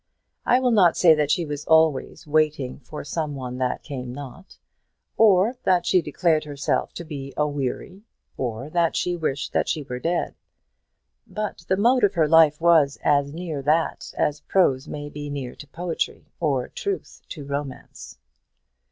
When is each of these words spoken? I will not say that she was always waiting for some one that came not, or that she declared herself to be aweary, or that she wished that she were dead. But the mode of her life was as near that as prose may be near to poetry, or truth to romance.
I 0.47 0.59
will 0.59 0.71
not 0.71 0.97
say 0.97 1.13
that 1.13 1.29
she 1.29 1.45
was 1.45 1.63
always 1.65 2.25
waiting 2.25 2.79
for 2.79 3.03
some 3.03 3.35
one 3.35 3.59
that 3.59 3.83
came 3.83 4.11
not, 4.11 4.57
or 5.15 5.57
that 5.63 5.85
she 5.85 6.01
declared 6.01 6.43
herself 6.43 6.91
to 6.95 7.03
be 7.05 7.35
aweary, 7.37 8.01
or 8.35 8.71
that 8.71 8.95
she 8.95 9.15
wished 9.15 9.53
that 9.53 9.69
she 9.69 9.83
were 9.83 9.99
dead. 9.99 10.33
But 11.27 11.65
the 11.67 11.77
mode 11.77 12.03
of 12.03 12.15
her 12.15 12.27
life 12.27 12.59
was 12.59 12.97
as 13.03 13.31
near 13.31 13.61
that 13.61 14.11
as 14.17 14.39
prose 14.41 14.87
may 14.87 15.07
be 15.07 15.29
near 15.29 15.53
to 15.53 15.67
poetry, 15.67 16.25
or 16.39 16.67
truth 16.69 17.21
to 17.29 17.45
romance. 17.45 18.17